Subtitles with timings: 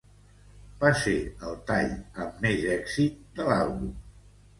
[0.83, 1.11] Va ser
[1.49, 1.91] el tall
[2.23, 3.93] amb més èxit de l'àlbum.